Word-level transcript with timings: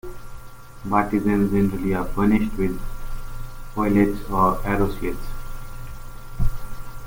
Bartizans 0.83 1.51
generally 1.51 1.93
are 1.93 2.05
furnished 2.07 2.57
with 2.57 2.75
oillets 3.75 4.27
or 4.31 4.59
arrow 4.67 4.89
slits. 4.89 5.27